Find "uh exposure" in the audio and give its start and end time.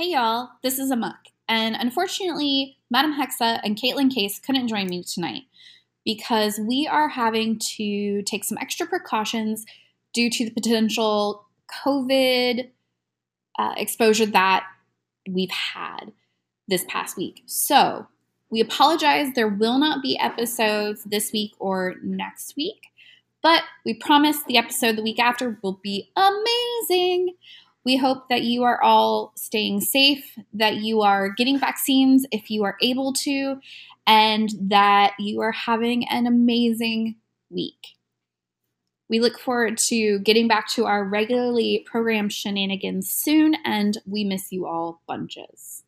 13.58-14.24